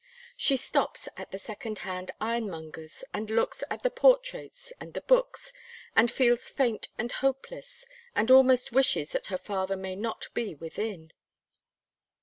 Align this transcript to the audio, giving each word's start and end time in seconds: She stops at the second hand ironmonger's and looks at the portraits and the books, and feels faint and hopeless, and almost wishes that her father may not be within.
She 0.35 0.57
stops 0.57 1.07
at 1.15 1.29
the 1.29 1.37
second 1.37 1.77
hand 1.85 2.09
ironmonger's 2.19 3.03
and 3.13 3.29
looks 3.29 3.63
at 3.69 3.83
the 3.83 3.91
portraits 3.91 4.73
and 4.79 4.95
the 4.95 5.01
books, 5.01 5.53
and 5.95 6.09
feels 6.09 6.49
faint 6.49 6.87
and 6.97 7.11
hopeless, 7.11 7.85
and 8.15 8.31
almost 8.31 8.71
wishes 8.71 9.11
that 9.11 9.27
her 9.27 9.37
father 9.37 9.75
may 9.77 9.95
not 9.95 10.29
be 10.33 10.55
within. 10.55 11.11